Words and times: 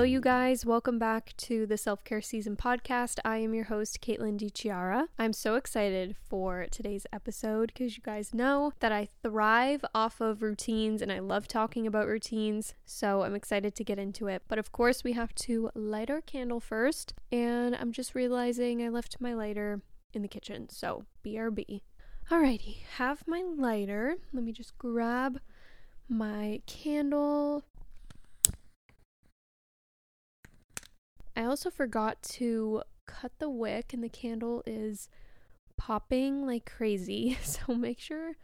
Hello, 0.00 0.08
you 0.08 0.22
guys. 0.22 0.64
Welcome 0.64 0.98
back 0.98 1.34
to 1.36 1.66
the 1.66 1.76
Self 1.76 2.04
Care 2.04 2.22
Season 2.22 2.56
podcast. 2.56 3.18
I 3.22 3.36
am 3.36 3.52
your 3.52 3.64
host, 3.64 4.00
Caitlin 4.00 4.38
DeChiara. 4.38 5.08
I'm 5.18 5.34
so 5.34 5.56
excited 5.56 6.16
for 6.26 6.66
today's 6.70 7.06
episode 7.12 7.66
because 7.66 7.98
you 7.98 8.02
guys 8.02 8.32
know 8.32 8.72
that 8.80 8.92
I 8.92 9.08
thrive 9.22 9.84
off 9.94 10.22
of 10.22 10.40
routines 10.40 11.02
and 11.02 11.12
I 11.12 11.18
love 11.18 11.46
talking 11.46 11.86
about 11.86 12.06
routines. 12.06 12.72
So 12.86 13.24
I'm 13.24 13.34
excited 13.34 13.74
to 13.74 13.84
get 13.84 13.98
into 13.98 14.26
it. 14.26 14.40
But 14.48 14.58
of 14.58 14.72
course, 14.72 15.04
we 15.04 15.12
have 15.12 15.34
to 15.34 15.68
light 15.74 16.08
our 16.08 16.22
candle 16.22 16.60
first. 16.60 17.12
And 17.30 17.76
I'm 17.76 17.92
just 17.92 18.14
realizing 18.14 18.82
I 18.82 18.88
left 18.88 19.20
my 19.20 19.34
lighter 19.34 19.82
in 20.14 20.22
the 20.22 20.28
kitchen. 20.28 20.70
So 20.70 21.04
BRB. 21.22 21.82
Alrighty, 22.30 22.84
have 22.96 23.22
my 23.26 23.42
lighter. 23.42 24.16
Let 24.32 24.44
me 24.44 24.52
just 24.52 24.78
grab 24.78 25.40
my 26.08 26.62
candle. 26.66 27.64
I 31.40 31.46
also 31.46 31.70
forgot 31.70 32.22
to 32.34 32.82
cut 33.06 33.32
the 33.38 33.48
wick, 33.48 33.94
and 33.94 34.04
the 34.04 34.10
candle 34.10 34.62
is 34.66 35.08
popping 35.78 36.46
like 36.46 36.70
crazy. 36.70 37.38
So 37.42 37.74
make 37.74 37.98
sure 37.98 38.36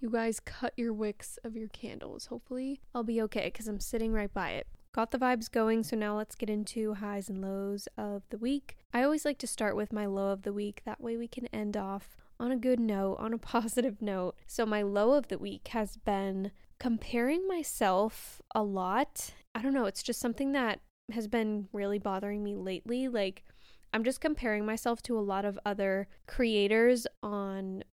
you 0.00 0.10
guys 0.10 0.40
cut 0.40 0.72
your 0.76 0.92
wicks 0.92 1.38
of 1.44 1.54
your 1.54 1.68
candles. 1.68 2.26
Hopefully, 2.26 2.80
I'll 2.92 3.04
be 3.04 3.22
okay 3.22 3.44
because 3.44 3.68
I'm 3.68 3.78
sitting 3.78 4.12
right 4.12 4.34
by 4.34 4.50
it. 4.50 4.66
Got 4.92 5.12
the 5.12 5.18
vibes 5.18 5.48
going, 5.48 5.84
so 5.84 5.96
now 5.96 6.16
let's 6.16 6.34
get 6.34 6.50
into 6.50 6.94
highs 6.94 7.28
and 7.28 7.40
lows 7.40 7.86
of 7.96 8.24
the 8.30 8.38
week. 8.38 8.76
I 8.92 9.04
always 9.04 9.24
like 9.24 9.38
to 9.38 9.46
start 9.46 9.76
with 9.76 9.92
my 9.92 10.06
low 10.06 10.32
of 10.32 10.42
the 10.42 10.52
week, 10.52 10.82
that 10.84 11.00
way 11.00 11.16
we 11.16 11.28
can 11.28 11.46
end 11.46 11.76
off 11.76 12.16
on 12.40 12.50
a 12.50 12.56
good 12.56 12.80
note, 12.80 13.18
on 13.20 13.32
a 13.32 13.38
positive 13.54 14.02
note. 14.02 14.34
So, 14.48 14.66
my 14.66 14.82
low 14.82 15.12
of 15.12 15.28
the 15.28 15.38
week 15.38 15.68
has 15.68 15.96
been 15.96 16.50
comparing 16.80 17.46
myself 17.46 18.42
a 18.52 18.64
lot. 18.64 19.30
I 19.54 19.62
don't 19.62 19.74
know, 19.74 19.86
it's 19.86 20.02
just 20.02 20.18
something 20.18 20.50
that 20.52 20.80
has 21.10 21.26
been 21.26 21.68
really 21.72 21.98
bothering 21.98 22.42
me 22.42 22.54
lately. 22.54 23.08
Like, 23.08 23.44
I'm 23.92 24.04
just 24.04 24.20
comparing 24.20 24.64
myself 24.64 25.02
to 25.02 25.18
a 25.18 25.20
lot 25.20 25.44
of 25.44 25.58
other 25.64 26.08
creators 26.26 27.06
on 27.22 27.84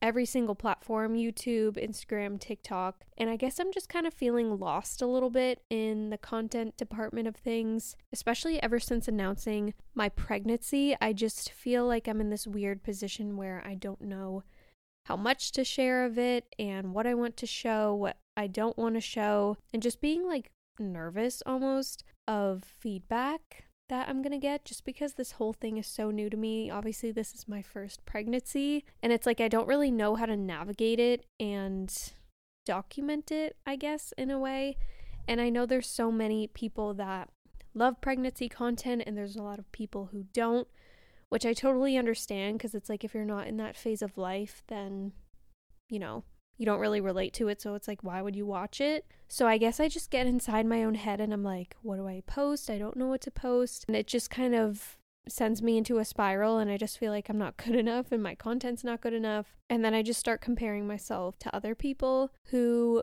every 0.00 0.24
single 0.24 0.54
platform 0.54 1.14
YouTube, 1.14 1.76
Instagram, 1.76 2.38
TikTok. 2.40 3.04
And 3.16 3.28
I 3.28 3.36
guess 3.36 3.58
I'm 3.58 3.72
just 3.72 3.88
kind 3.88 4.06
of 4.06 4.14
feeling 4.14 4.58
lost 4.58 5.02
a 5.02 5.06
little 5.06 5.30
bit 5.30 5.62
in 5.70 6.10
the 6.10 6.18
content 6.18 6.76
department 6.76 7.28
of 7.28 7.36
things, 7.36 7.96
especially 8.12 8.62
ever 8.62 8.78
since 8.78 9.08
announcing 9.08 9.74
my 9.94 10.08
pregnancy. 10.08 10.96
I 11.00 11.12
just 11.12 11.50
feel 11.50 11.86
like 11.86 12.08
I'm 12.08 12.20
in 12.20 12.30
this 12.30 12.46
weird 12.46 12.82
position 12.82 13.36
where 13.36 13.62
I 13.66 13.74
don't 13.74 14.00
know 14.00 14.44
how 15.06 15.16
much 15.16 15.52
to 15.52 15.64
share 15.64 16.04
of 16.04 16.18
it 16.18 16.54
and 16.58 16.92
what 16.92 17.06
I 17.06 17.14
want 17.14 17.36
to 17.38 17.46
show, 17.46 17.94
what 17.94 18.18
I 18.36 18.46
don't 18.46 18.76
want 18.76 18.94
to 18.94 19.00
show, 19.00 19.56
and 19.72 19.82
just 19.82 20.00
being 20.00 20.26
like 20.26 20.50
nervous 20.80 21.42
almost 21.46 22.04
of 22.26 22.64
feedback 22.64 23.64
that 23.88 24.08
I'm 24.08 24.22
gonna 24.22 24.38
get 24.38 24.64
just 24.64 24.84
because 24.84 25.14
this 25.14 25.32
whole 25.32 25.52
thing 25.52 25.78
is 25.78 25.86
so 25.86 26.10
new 26.10 26.28
to 26.28 26.36
me. 26.36 26.70
Obviously, 26.70 27.10
this 27.10 27.34
is 27.34 27.48
my 27.48 27.62
first 27.62 28.04
pregnancy, 28.04 28.84
and 29.02 29.12
it's 29.12 29.26
like 29.26 29.40
I 29.40 29.48
don't 29.48 29.68
really 29.68 29.90
know 29.90 30.14
how 30.14 30.26
to 30.26 30.36
navigate 30.36 31.00
it 31.00 31.24
and 31.40 31.94
document 32.66 33.32
it, 33.32 33.56
I 33.66 33.76
guess, 33.76 34.12
in 34.18 34.30
a 34.30 34.38
way. 34.38 34.76
And 35.26 35.40
I 35.40 35.48
know 35.48 35.66
there's 35.66 35.88
so 35.88 36.12
many 36.12 36.46
people 36.46 36.94
that 36.94 37.30
love 37.74 38.00
pregnancy 38.00 38.48
content, 38.48 39.02
and 39.06 39.16
there's 39.16 39.36
a 39.36 39.42
lot 39.42 39.58
of 39.58 39.72
people 39.72 40.10
who 40.12 40.24
don't, 40.34 40.68
which 41.30 41.46
I 41.46 41.54
totally 41.54 41.96
understand 41.96 42.58
because 42.58 42.74
it's 42.74 42.88
like 42.90 43.04
if 43.04 43.14
you're 43.14 43.24
not 43.24 43.46
in 43.46 43.56
that 43.56 43.76
phase 43.76 44.02
of 44.02 44.18
life, 44.18 44.62
then, 44.68 45.12
you 45.88 45.98
know, 45.98 46.24
you 46.58 46.66
don't 46.66 46.80
really 46.80 47.00
relate 47.00 47.32
to 47.34 47.48
it. 47.48 47.62
So 47.62 47.74
it's 47.74 47.88
like, 47.88 48.04
why 48.04 48.20
would 48.20 48.36
you 48.36 48.44
watch 48.44 48.80
it? 48.80 49.06
So 49.28 49.46
I 49.46 49.58
guess 49.58 49.80
I 49.80 49.88
just 49.88 50.10
get 50.10 50.26
inside 50.26 50.66
my 50.66 50.84
own 50.84 50.96
head 50.96 51.20
and 51.20 51.32
I'm 51.32 51.44
like, 51.44 51.76
what 51.82 51.96
do 51.96 52.06
I 52.06 52.22
post? 52.26 52.68
I 52.68 52.78
don't 52.78 52.96
know 52.96 53.06
what 53.06 53.20
to 53.22 53.30
post. 53.30 53.84
And 53.86 53.96
it 53.96 54.06
just 54.06 54.28
kind 54.28 54.54
of 54.54 54.98
sends 55.28 55.62
me 55.62 55.76
into 55.76 55.98
a 55.98 56.04
spiral 56.04 56.58
and 56.58 56.70
I 56.70 56.76
just 56.76 56.98
feel 56.98 57.12
like 57.12 57.28
I'm 57.28 57.38
not 57.38 57.56
good 57.64 57.76
enough 57.76 58.10
and 58.10 58.22
my 58.22 58.34
content's 58.34 58.84
not 58.84 59.00
good 59.00 59.14
enough. 59.14 59.56
And 59.70 59.84
then 59.84 59.94
I 59.94 60.02
just 60.02 60.20
start 60.20 60.40
comparing 60.40 60.86
myself 60.86 61.38
to 61.40 61.54
other 61.54 61.74
people 61.74 62.32
who 62.46 63.02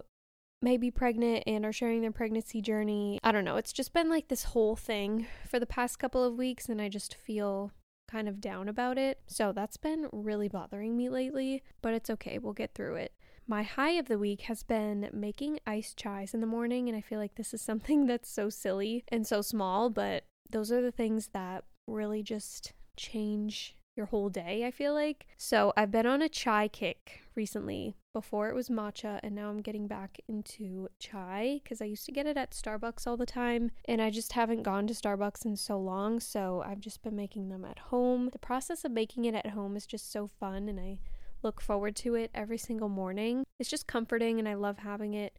may 0.61 0.77
be 0.77 0.91
pregnant 0.91 1.43
and 1.47 1.65
are 1.65 1.73
sharing 1.73 2.01
their 2.01 2.11
pregnancy 2.11 2.61
journey. 2.61 3.19
I 3.23 3.31
don't 3.31 3.45
know. 3.45 3.57
It's 3.57 3.73
just 3.73 3.93
been 3.93 4.09
like 4.09 4.27
this 4.27 4.45
whole 4.45 4.75
thing 4.75 5.27
for 5.47 5.59
the 5.59 5.65
past 5.65 5.99
couple 5.99 6.23
of 6.23 6.37
weeks 6.37 6.67
and 6.67 6.81
I 6.81 6.89
just 6.89 7.13
feel 7.13 7.71
kind 8.09 8.27
of 8.27 8.41
down 8.41 8.67
about 8.67 8.97
it. 8.97 9.19
So 9.27 9.51
that's 9.51 9.77
been 9.77 10.07
really 10.11 10.47
bothering 10.47 10.97
me 10.97 11.09
lately, 11.09 11.63
but 11.81 11.93
it's 11.93 12.09
okay. 12.09 12.37
We'll 12.37 12.53
get 12.53 12.73
through 12.73 12.95
it. 12.95 13.13
My 13.47 13.61
high 13.61 13.91
of 13.91 14.07
the 14.07 14.17
week 14.17 14.41
has 14.41 14.63
been 14.63 15.07
making 15.13 15.59
iced 15.67 15.99
chais 15.99 16.33
in 16.33 16.41
the 16.41 16.47
morning, 16.47 16.89
and 16.89 16.97
I 16.97 17.01
feel 17.01 17.19
like 17.19 17.35
this 17.35 17.53
is 17.53 17.61
something 17.61 18.05
that's 18.07 18.29
so 18.29 18.49
silly 18.49 19.03
and 19.09 19.27
so 19.27 19.41
small, 19.41 19.89
but 19.89 20.23
those 20.49 20.71
are 20.71 20.81
the 20.81 20.91
things 20.91 21.29
that 21.33 21.63
really 21.87 22.23
just 22.23 22.73
change 22.97 23.75
your 23.95 24.07
whole 24.07 24.29
day, 24.29 24.65
I 24.65 24.71
feel 24.71 24.93
like. 24.93 25.27
So 25.37 25.73
I've 25.77 25.91
been 25.91 26.07
on 26.07 26.21
a 26.21 26.29
chai 26.29 26.67
kick 26.67 27.21
recently. 27.35 27.95
Before 28.13 28.49
it 28.49 28.55
was 28.55 28.69
matcha, 28.69 29.19
and 29.23 29.35
now 29.35 29.49
I'm 29.49 29.61
getting 29.61 29.87
back 29.87 30.19
into 30.27 30.87
chai 30.99 31.59
because 31.63 31.81
I 31.81 31.85
used 31.85 32.05
to 32.05 32.13
get 32.13 32.25
it 32.25 32.37
at 32.37 32.51
Starbucks 32.51 33.05
all 33.05 33.17
the 33.17 33.25
time, 33.25 33.71
and 33.89 34.01
I 34.01 34.09
just 34.09 34.33
haven't 34.33 34.63
gone 34.63 34.87
to 34.87 34.93
Starbucks 34.93 35.45
in 35.45 35.57
so 35.57 35.77
long. 35.77 36.21
So 36.21 36.63
I've 36.65 36.79
just 36.79 37.03
been 37.03 37.15
making 37.15 37.49
them 37.49 37.65
at 37.65 37.77
home. 37.77 38.29
The 38.31 38.39
process 38.39 38.85
of 38.85 38.91
making 38.91 39.25
it 39.25 39.35
at 39.35 39.49
home 39.49 39.75
is 39.75 39.85
just 39.85 40.11
so 40.11 40.27
fun, 40.27 40.69
and 40.69 40.79
I 40.79 40.99
look 41.45 41.61
forward 41.61 41.95
to 41.97 42.15
it 42.15 42.31
every 42.33 42.57
single 42.57 42.89
morning. 42.89 43.45
It's 43.59 43.69
just 43.69 43.87
comforting, 43.87 44.39
and 44.39 44.49
I 44.49 44.55
love 44.55 44.79
having 44.79 45.13
it 45.13 45.37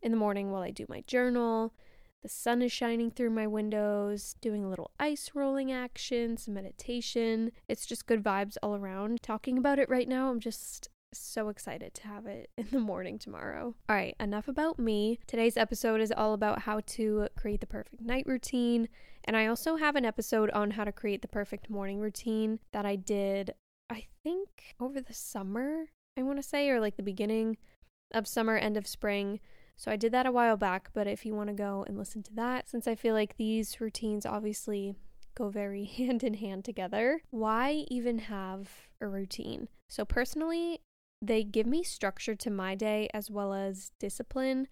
in 0.00 0.12
the 0.12 0.16
morning 0.16 0.50
while 0.50 0.62
I 0.62 0.70
do 0.70 0.86
my 0.88 1.02
journal. 1.06 1.74
The 2.22 2.28
sun 2.28 2.62
is 2.62 2.72
shining 2.72 3.10
through 3.10 3.30
my 3.30 3.46
windows, 3.46 4.34
doing 4.40 4.64
a 4.64 4.68
little 4.68 4.90
ice 4.98 5.32
rolling 5.34 5.70
action, 5.70 6.36
some 6.36 6.54
meditation. 6.54 7.52
It's 7.68 7.86
just 7.86 8.06
good 8.06 8.22
vibes 8.22 8.56
all 8.62 8.74
around. 8.74 9.22
Talking 9.22 9.58
about 9.58 9.78
it 9.78 9.88
right 9.88 10.08
now, 10.08 10.30
I'm 10.30 10.40
just 10.40 10.88
so 11.12 11.48
excited 11.48 11.94
to 11.94 12.06
have 12.08 12.26
it 12.26 12.50
in 12.56 12.68
the 12.70 12.80
morning 12.80 13.18
tomorrow. 13.18 13.74
All 13.88 13.96
right, 13.96 14.14
enough 14.20 14.48
about 14.48 14.78
me. 14.78 15.18
Today's 15.26 15.56
episode 15.56 16.00
is 16.00 16.12
all 16.12 16.34
about 16.34 16.62
how 16.62 16.80
to 16.86 17.28
create 17.36 17.60
the 17.60 17.66
perfect 17.66 18.00
night 18.00 18.24
routine. 18.26 18.88
And 19.24 19.36
I 19.36 19.46
also 19.46 19.76
have 19.76 19.96
an 19.96 20.04
episode 20.04 20.50
on 20.50 20.72
how 20.72 20.84
to 20.84 20.92
create 20.92 21.22
the 21.22 21.28
perfect 21.28 21.70
morning 21.70 21.98
routine 21.98 22.60
that 22.72 22.86
I 22.86 22.96
did 22.96 23.54
I 23.90 24.06
think 24.22 24.74
over 24.80 25.00
the 25.00 25.14
summer, 25.14 25.86
I 26.16 26.22
want 26.22 26.38
to 26.38 26.42
say, 26.42 26.68
or 26.70 26.80
like 26.80 26.96
the 26.96 27.02
beginning 27.02 27.56
of 28.12 28.26
summer, 28.26 28.56
end 28.56 28.76
of 28.76 28.86
spring. 28.86 29.40
So 29.76 29.92
I 29.92 29.96
did 29.96 30.12
that 30.12 30.26
a 30.26 30.32
while 30.32 30.56
back, 30.56 30.90
but 30.92 31.06
if 31.06 31.24
you 31.24 31.34
want 31.34 31.48
to 31.48 31.54
go 31.54 31.84
and 31.86 31.96
listen 31.96 32.22
to 32.24 32.34
that, 32.34 32.68
since 32.68 32.88
I 32.88 32.94
feel 32.94 33.14
like 33.14 33.36
these 33.36 33.80
routines 33.80 34.26
obviously 34.26 34.96
go 35.36 35.48
very 35.48 35.84
hand 35.96 36.24
in 36.24 36.34
hand 36.34 36.64
together, 36.64 37.22
why 37.30 37.84
even 37.88 38.18
have 38.18 38.68
a 39.00 39.06
routine? 39.06 39.68
So 39.88 40.04
personally, 40.04 40.80
they 41.22 41.44
give 41.44 41.66
me 41.66 41.82
structure 41.82 42.34
to 42.34 42.50
my 42.50 42.74
day 42.74 43.08
as 43.14 43.30
well 43.30 43.54
as 43.54 43.92
discipline. 43.98 44.68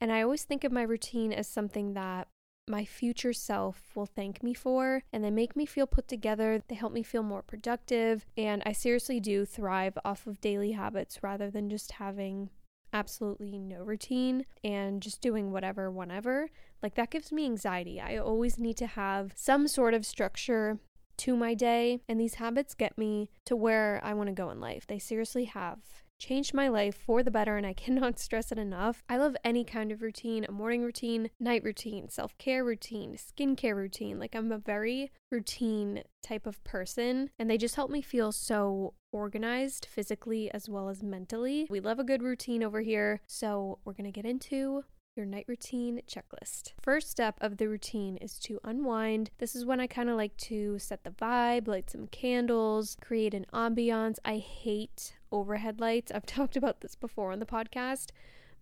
And 0.00 0.12
I 0.12 0.22
always 0.22 0.44
think 0.44 0.64
of 0.64 0.72
my 0.72 0.82
routine 0.82 1.32
as 1.32 1.48
something 1.48 1.94
that 1.94 2.28
my 2.68 2.84
future 2.84 3.32
self 3.32 3.82
will 3.94 4.06
thank 4.06 4.42
me 4.42 4.54
for 4.54 5.02
and 5.12 5.24
they 5.24 5.30
make 5.30 5.56
me 5.56 5.66
feel 5.66 5.86
put 5.86 6.08
together. 6.08 6.62
They 6.68 6.74
help 6.74 6.92
me 6.92 7.02
feel 7.02 7.22
more 7.22 7.42
productive. 7.42 8.26
And 8.36 8.62
I 8.64 8.72
seriously 8.72 9.20
do 9.20 9.44
thrive 9.44 9.98
off 10.04 10.26
of 10.26 10.40
daily 10.40 10.72
habits 10.72 11.22
rather 11.22 11.50
than 11.50 11.70
just 11.70 11.92
having 11.92 12.50
absolutely 12.92 13.58
no 13.58 13.82
routine 13.82 14.46
and 14.64 15.02
just 15.02 15.20
doing 15.20 15.52
whatever 15.52 15.90
whenever. 15.90 16.50
Like 16.82 16.94
that 16.94 17.10
gives 17.10 17.32
me 17.32 17.44
anxiety. 17.44 18.00
I 18.00 18.16
always 18.16 18.58
need 18.58 18.76
to 18.78 18.86
have 18.86 19.32
some 19.36 19.68
sort 19.68 19.94
of 19.94 20.06
structure 20.06 20.78
to 21.18 21.36
my 21.36 21.52
day, 21.52 22.00
and 22.08 22.20
these 22.20 22.34
habits 22.34 22.74
get 22.74 22.96
me 22.96 23.28
to 23.44 23.56
where 23.56 24.00
I 24.04 24.14
want 24.14 24.28
to 24.28 24.32
go 24.32 24.50
in 24.50 24.60
life. 24.60 24.86
They 24.86 25.00
seriously 25.00 25.46
have 25.46 25.78
changed 26.18 26.54
my 26.54 26.68
life 26.68 26.96
for 26.96 27.22
the 27.22 27.30
better, 27.30 27.56
and 27.56 27.66
I 27.66 27.72
cannot 27.84 28.18
stress 28.18 28.52
it 28.52 28.58
enough. 28.58 29.02
I 29.08 29.16
love 29.16 29.36
any 29.44 29.64
kind 29.64 29.92
of 29.92 30.02
routine 30.02 30.44
a 30.44 30.52
morning 30.52 30.82
routine, 30.82 31.30
night 31.40 31.64
routine, 31.64 32.08
self 32.08 32.36
care 32.38 32.64
routine, 32.64 33.16
skincare 33.16 33.74
routine. 33.74 34.18
Like, 34.18 34.34
I'm 34.34 34.52
a 34.52 34.58
very 34.58 35.10
routine 35.30 36.02
type 36.22 36.46
of 36.46 36.62
person, 36.64 37.30
and 37.38 37.48
they 37.48 37.58
just 37.58 37.76
help 37.76 37.90
me 37.90 38.02
feel 38.02 38.32
so 38.32 38.94
organized 39.12 39.86
physically 39.86 40.50
as 40.52 40.68
well 40.68 40.88
as 40.88 41.02
mentally. 41.02 41.66
We 41.70 41.80
love 41.80 41.98
a 41.98 42.04
good 42.04 42.22
routine 42.22 42.62
over 42.62 42.80
here, 42.80 43.20
so 43.26 43.78
we're 43.84 43.94
gonna 43.94 44.10
get 44.10 44.26
into 44.26 44.84
your 45.18 45.26
night 45.26 45.46
routine 45.48 46.00
checklist. 46.06 46.72
First 46.80 47.10
step 47.10 47.36
of 47.40 47.56
the 47.56 47.68
routine 47.68 48.16
is 48.18 48.38
to 48.40 48.60
unwind. 48.62 49.30
This 49.38 49.56
is 49.56 49.66
when 49.66 49.80
I 49.80 49.88
kind 49.88 50.08
of 50.08 50.16
like 50.16 50.36
to 50.36 50.78
set 50.78 51.02
the 51.02 51.10
vibe, 51.10 51.66
light 51.66 51.90
some 51.90 52.06
candles, 52.06 52.96
create 53.02 53.34
an 53.34 53.44
ambiance. 53.52 54.18
I 54.24 54.38
hate 54.38 55.14
overhead 55.32 55.80
lights. 55.80 56.12
I've 56.12 56.26
talked 56.26 56.56
about 56.56 56.80
this 56.80 56.94
before 56.94 57.32
on 57.32 57.38
the 57.38 57.46
podcast. 57.46 58.10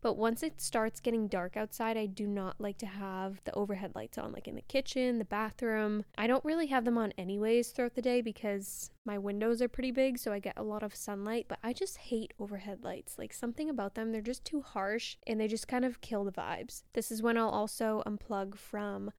But 0.02 0.16
once 0.16 0.42
it 0.42 0.60
starts 0.60 1.00
getting 1.00 1.26
dark 1.26 1.56
outside, 1.56 1.96
I 1.96 2.06
do 2.06 2.26
not 2.26 2.60
like 2.60 2.78
to 2.78 2.86
have 2.86 3.40
the 3.44 3.54
overhead 3.54 3.92
lights 3.94 4.18
on, 4.18 4.30
like 4.32 4.46
in 4.46 4.54
the 4.54 4.62
kitchen, 4.62 5.18
the 5.18 5.24
bathroom. 5.24 6.04
I 6.16 6.26
don't 6.26 6.44
really 6.44 6.66
have 6.66 6.84
them 6.84 6.98
on 6.98 7.12
anyways 7.18 7.70
throughout 7.70 7.94
the 7.94 8.02
day 8.02 8.20
because 8.20 8.90
my 9.04 9.18
windows 9.18 9.62
are 9.62 9.68
pretty 9.68 9.90
big, 9.90 10.18
so 10.18 10.32
I 10.32 10.38
get 10.38 10.56
a 10.56 10.62
lot 10.62 10.82
of 10.82 10.94
sunlight. 10.94 11.46
But 11.48 11.58
I 11.64 11.72
just 11.72 11.96
hate 11.96 12.34
overhead 12.38 12.84
lights. 12.84 13.18
Like 13.18 13.32
something 13.32 13.70
about 13.70 13.94
them, 13.94 14.12
they're 14.12 14.20
just 14.20 14.44
too 14.44 14.60
harsh 14.60 15.16
and 15.26 15.40
they 15.40 15.48
just 15.48 15.66
kind 15.66 15.84
of 15.84 16.00
kill 16.00 16.24
the 16.24 16.32
vibes. 16.32 16.82
This 16.92 17.10
is 17.10 17.22
when 17.22 17.38
I'll 17.38 17.48
also 17.48 18.02
unplug 18.06 18.56
from 18.56 19.10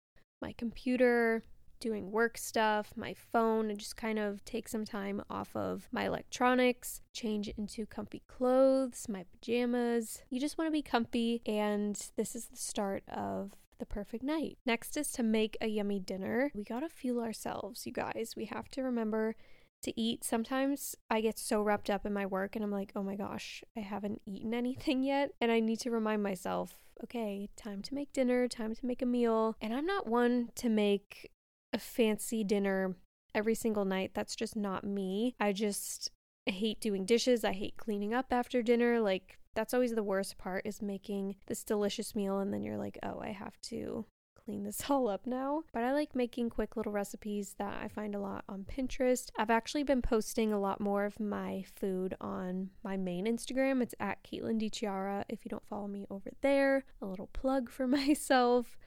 my 0.42 0.54
computer, 0.54 1.44
doing 1.80 2.12
work 2.12 2.38
stuff, 2.38 2.94
my 2.96 3.14
phone, 3.14 3.70
and 3.70 3.80
just 3.80 3.98
kind 3.98 4.20
of 4.20 4.44
take 4.46 4.68
some 4.68 4.86
time 4.86 5.22
off 5.30 5.56
of 5.56 5.88
my 5.92 6.06
electronics, 6.06 7.02
change 7.14 7.48
into 7.50 7.86
comfy 7.86 8.22
clothes, 8.28 9.08
my 9.10 9.26
pajamas. 9.32 10.24
You 10.30 10.40
just 10.40 10.58
want 10.58 10.68
to 10.68 10.72
be 10.72 10.82
comfy, 10.82 11.42
and 11.46 12.00
this 12.16 12.36
is 12.36 12.48
the 12.48 12.58
start 12.58 13.04
of 13.08 13.52
the 13.80 13.86
perfect 13.86 14.24
night. 14.24 14.58
Next 14.66 14.98
is 14.98 15.12
to 15.14 15.24
make 15.24 15.58
a 15.62 15.68
yummy 15.68 16.00
dinner. 16.00 16.52
We 16.56 16.64
gotta 16.64 16.90
fuel 16.90 17.22
ourselves, 17.22 17.86
you 17.86 17.92
guys. 17.92 18.34
We 18.36 18.46
have 18.46 18.70
to 18.72 18.82
remember 18.82 19.36
to 19.84 20.00
eat. 20.00 20.24
Sometimes 20.24 20.96
I 21.10 21.22
get 21.22 21.38
so 21.38 21.62
wrapped 21.62 21.90
up 21.90 22.06
in 22.06 22.14
my 22.14 22.26
work 22.26 22.56
and 22.56 22.64
I'm 22.64 22.72
like, 22.72 22.92
oh 22.96 23.04
my 23.04 23.16
gosh, 23.16 23.64
I 23.76 23.82
haven't 23.82 24.22
eaten 24.26 24.54
anything 24.54 25.04
yet. 25.04 25.32
And 25.40 25.52
I 25.52 25.60
need 25.60 25.80
to 25.82 25.92
remind 25.92 26.24
myself, 26.24 26.80
okay, 27.04 27.50
time 27.56 27.82
to 27.84 27.94
make 27.94 28.12
dinner, 28.14 28.48
time 28.48 28.74
to 28.74 28.86
make 28.86 29.02
a 29.02 29.06
meal. 29.06 29.56
And 29.62 29.74
I'm 29.74 29.86
not 29.86 30.08
one 30.08 30.50
to 30.56 30.70
make 30.70 31.30
a 31.74 31.80
fancy 31.80 32.44
dinner 32.44 32.96
every 33.34 33.56
single 33.56 33.86
night. 33.86 34.12
That's 34.14 34.36
just 34.36 34.56
not 34.56 34.84
me. 34.84 35.36
I 35.40 35.54
just 35.54 36.12
hate 36.46 36.80
doing 36.80 37.06
dishes. 37.06 37.44
I 37.44 37.54
hate 37.54 37.78
cleaning 37.78 38.14
up 38.14 38.28
after 38.32 38.62
dinner. 38.62 39.00
Like, 39.00 39.38
that's 39.54 39.74
always 39.74 39.96
the 39.96 40.04
worst 40.04 40.38
part 40.38 40.66
is 40.66 40.82
making 40.82 41.36
this 41.48 41.64
delicious 41.64 42.16
meal 42.16 42.40
and 42.40 42.54
then 42.54 42.64
you're 42.64 42.78
like, 42.78 43.00
oh, 43.04 43.20
I 43.22 43.32
have 43.32 43.60
to 43.64 44.06
clean 44.48 44.64
this 44.64 44.84
all 44.90 45.10
up 45.10 45.26
now. 45.26 45.64
But 45.74 45.84
I 45.84 45.94
like 45.94 46.16
making 46.16 46.50
quick 46.50 46.78
little 46.78 46.92
recipes 46.92 47.56
that 47.60 47.80
I 47.84 47.88
find 47.88 48.16
a 48.16 48.20
lot 48.20 48.46
on 48.48 48.66
Pinterest. 48.66 49.30
I've 49.38 49.50
actually 49.50 49.84
been 49.84 50.02
posting 50.02 50.54
a 50.54 50.60
lot 50.60 50.80
more 50.80 51.06
of 51.06 51.20
my 51.20 51.66
food 51.76 52.16
on 52.22 52.70
my 52.84 52.98
main 52.98 53.26
Instagram. 53.26 53.82
It's 53.82 53.96
at 54.00 54.24
Caitlin 54.24 54.62
DeChiara. 54.62 55.26
If 55.28 55.44
you 55.44 55.50
don't 55.50 55.68
follow 55.68 55.88
me 55.88 56.06
over 56.10 56.32
there, 56.42 56.86
a 57.02 57.06
little 57.06 57.28
plug 57.34 57.70
for 57.70 57.88
myself. 57.88 58.78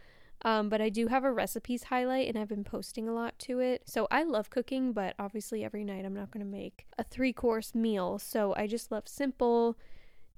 Um, 0.42 0.68
but 0.68 0.80
I 0.80 0.88
do 0.88 1.08
have 1.08 1.24
a 1.24 1.32
recipes 1.32 1.84
highlight 1.84 2.28
and 2.28 2.38
I've 2.38 2.48
been 2.48 2.64
posting 2.64 3.08
a 3.08 3.12
lot 3.12 3.38
to 3.40 3.60
it. 3.60 3.82
So 3.86 4.08
I 4.10 4.22
love 4.22 4.50
cooking, 4.50 4.92
but 4.92 5.14
obviously 5.18 5.64
every 5.64 5.84
night 5.84 6.04
I'm 6.04 6.14
not 6.14 6.30
going 6.30 6.44
to 6.44 6.50
make 6.50 6.86
a 6.98 7.04
three 7.04 7.32
course 7.32 7.74
meal. 7.74 8.18
So 8.18 8.54
I 8.56 8.66
just 8.66 8.90
love 8.90 9.06
simple, 9.06 9.76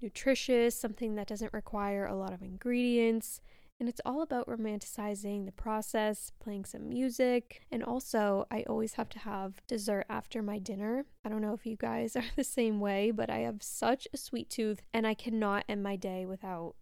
nutritious, 0.00 0.74
something 0.74 1.14
that 1.14 1.28
doesn't 1.28 1.52
require 1.52 2.06
a 2.06 2.16
lot 2.16 2.32
of 2.32 2.42
ingredients 2.42 3.40
and 3.82 3.88
it's 3.88 4.00
all 4.04 4.22
about 4.22 4.46
romanticizing 4.46 5.44
the 5.44 5.50
process, 5.50 6.30
playing 6.38 6.64
some 6.66 6.88
music, 6.88 7.62
and 7.72 7.82
also 7.82 8.46
I 8.48 8.62
always 8.68 8.92
have 8.92 9.08
to 9.08 9.18
have 9.18 9.60
dessert 9.66 10.06
after 10.08 10.40
my 10.40 10.60
dinner. 10.60 11.04
I 11.24 11.28
don't 11.28 11.42
know 11.42 11.52
if 11.52 11.66
you 11.66 11.76
guys 11.76 12.14
are 12.16 12.22
the 12.36 12.44
same 12.44 12.78
way, 12.78 13.10
but 13.10 13.28
I 13.28 13.38
have 13.38 13.60
such 13.60 14.06
a 14.14 14.16
sweet 14.16 14.48
tooth 14.48 14.82
and 14.94 15.04
I 15.04 15.14
cannot 15.14 15.64
end 15.68 15.82
my 15.82 15.96
day 15.96 16.24
without 16.26 16.76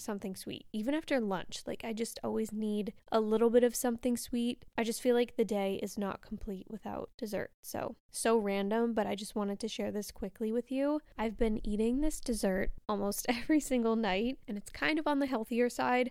something 0.00 0.34
sweet. 0.36 0.66
Even 0.72 0.94
after 0.94 1.20
lunch, 1.20 1.62
like 1.66 1.82
I 1.84 1.92
just 1.92 2.18
always 2.24 2.52
need 2.52 2.92
a 3.12 3.20
little 3.20 3.50
bit 3.50 3.64
of 3.64 3.74
something 3.74 4.16
sweet. 4.16 4.64
I 4.76 4.84
just 4.84 5.00
feel 5.02 5.14
like 5.14 5.36
the 5.36 5.44
day 5.44 5.78
is 5.82 5.98
not 5.98 6.22
complete 6.22 6.66
without 6.68 7.10
dessert. 7.16 7.50
So, 7.62 7.96
so 8.10 8.38
random, 8.38 8.94
but 8.94 9.06
I 9.06 9.14
just 9.14 9.34
wanted 9.34 9.60
to 9.60 9.68
share 9.68 9.90
this 9.90 10.10
quickly 10.10 10.52
with 10.52 10.70
you. 10.70 11.00
I've 11.18 11.36
been 11.36 11.64
eating 11.66 12.00
this 12.00 12.20
dessert 12.20 12.72
almost 12.88 13.26
every 13.28 13.60
single 13.60 13.96
night, 13.96 14.38
and 14.48 14.56
it's 14.56 14.70
kind 14.70 14.98
of 14.98 15.06
on 15.06 15.18
the 15.18 15.26
healthier 15.26 15.68
side 15.68 16.10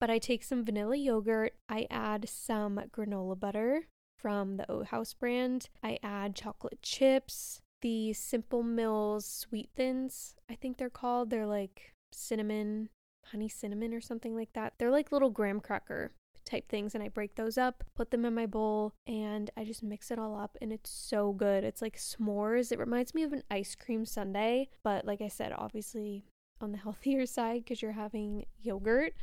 but 0.00 0.08
I 0.10 0.18
take 0.18 0.42
some 0.42 0.64
vanilla 0.64 0.96
yogurt, 0.96 1.52
I 1.68 1.86
add 1.90 2.26
some 2.26 2.80
granola 2.90 3.38
butter 3.38 3.86
from 4.16 4.56
the 4.56 4.70
Oat 4.70 4.86
Haus 4.86 5.12
brand, 5.12 5.68
I 5.82 5.98
add 6.02 6.34
chocolate 6.34 6.80
chips, 6.80 7.60
the 7.82 8.14
Simple 8.14 8.62
Mills 8.62 9.26
Sweet 9.26 9.68
Thins, 9.76 10.36
I 10.50 10.54
think 10.54 10.78
they're 10.78 10.90
called. 10.90 11.30
They're 11.30 11.46
like 11.46 11.94
cinnamon, 12.12 12.88
honey 13.30 13.48
cinnamon 13.48 13.94
or 13.94 14.00
something 14.00 14.34
like 14.34 14.52
that. 14.54 14.74
They're 14.78 14.90
like 14.90 15.12
little 15.12 15.30
graham 15.30 15.60
cracker 15.60 16.12
type 16.44 16.68
things 16.68 16.94
and 16.94 17.04
I 17.04 17.08
break 17.08 17.36
those 17.36 17.56
up, 17.56 17.84
put 17.94 18.10
them 18.10 18.24
in 18.24 18.34
my 18.34 18.46
bowl, 18.46 18.94
and 19.06 19.50
I 19.56 19.64
just 19.64 19.82
mix 19.82 20.10
it 20.10 20.18
all 20.18 20.36
up 20.36 20.56
and 20.60 20.72
it's 20.72 20.90
so 20.90 21.32
good. 21.32 21.64
It's 21.64 21.82
like 21.82 21.96
s'mores. 21.96 22.72
It 22.72 22.78
reminds 22.78 23.14
me 23.14 23.22
of 23.22 23.32
an 23.32 23.44
ice 23.50 23.74
cream 23.74 24.04
sundae, 24.04 24.68
but 24.82 25.04
like 25.04 25.20
I 25.20 25.28
said, 25.28 25.52
obviously 25.56 26.24
on 26.60 26.72
the 26.72 26.78
healthier 26.84 27.26
side 27.26 27.64
because 27.64 27.82
you're 27.82 27.92
having 27.92 28.46
yogurt. 28.62 29.14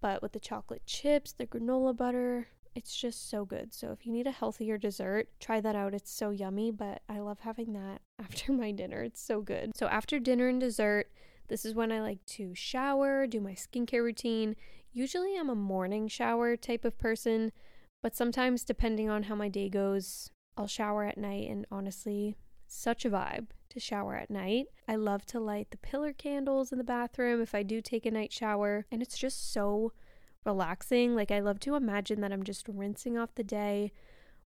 But 0.00 0.22
with 0.22 0.32
the 0.32 0.40
chocolate 0.40 0.86
chips, 0.86 1.32
the 1.32 1.46
granola 1.46 1.94
butter, 1.94 2.48
it's 2.74 2.96
just 2.96 3.28
so 3.28 3.44
good. 3.44 3.74
So 3.74 3.92
if 3.92 4.06
you 4.06 4.12
need 4.12 4.26
a 4.26 4.32
healthier 4.32 4.78
dessert, 4.78 5.28
try 5.40 5.60
that 5.60 5.76
out. 5.76 5.92
It's 5.92 6.10
so 6.10 6.30
yummy, 6.30 6.70
but 6.70 7.02
I 7.08 7.18
love 7.18 7.40
having 7.40 7.72
that 7.74 8.00
after 8.18 8.52
my 8.52 8.70
dinner. 8.70 9.02
It's 9.02 9.20
so 9.20 9.42
good. 9.42 9.72
So 9.76 9.86
after 9.88 10.18
dinner 10.18 10.48
and 10.48 10.60
dessert, 10.60 11.10
this 11.50 11.66
is 11.66 11.74
when 11.74 11.92
I 11.92 12.00
like 12.00 12.24
to 12.26 12.54
shower, 12.54 13.26
do 13.26 13.40
my 13.40 13.52
skincare 13.52 14.02
routine. 14.02 14.56
Usually 14.92 15.36
I'm 15.36 15.50
a 15.50 15.54
morning 15.54 16.08
shower 16.08 16.56
type 16.56 16.84
of 16.84 16.96
person, 16.96 17.52
but 18.02 18.16
sometimes 18.16 18.64
depending 18.64 19.10
on 19.10 19.24
how 19.24 19.34
my 19.34 19.48
day 19.48 19.68
goes, 19.68 20.30
I'll 20.56 20.66
shower 20.66 21.04
at 21.04 21.18
night 21.18 21.50
and 21.50 21.66
honestly, 21.70 22.36
such 22.66 23.04
a 23.04 23.10
vibe 23.10 23.48
to 23.70 23.80
shower 23.80 24.16
at 24.16 24.30
night. 24.30 24.66
I 24.88 24.96
love 24.96 25.26
to 25.26 25.40
light 25.40 25.70
the 25.70 25.76
pillar 25.76 26.12
candles 26.12 26.70
in 26.70 26.78
the 26.78 26.84
bathroom 26.84 27.42
if 27.42 27.54
I 27.54 27.62
do 27.64 27.80
take 27.80 28.06
a 28.06 28.10
night 28.10 28.32
shower, 28.32 28.86
and 28.90 29.02
it's 29.02 29.18
just 29.18 29.52
so 29.52 29.92
relaxing. 30.44 31.14
Like, 31.14 31.30
I 31.30 31.40
love 31.40 31.60
to 31.60 31.74
imagine 31.74 32.20
that 32.20 32.32
I'm 32.32 32.44
just 32.44 32.68
rinsing 32.68 33.18
off 33.18 33.34
the 33.34 33.44
day, 33.44 33.92